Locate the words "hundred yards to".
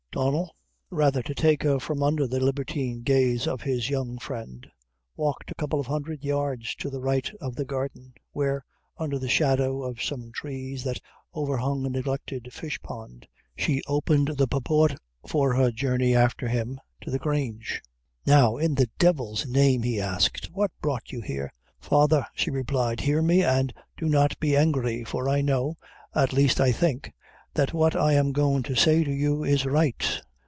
5.87-6.89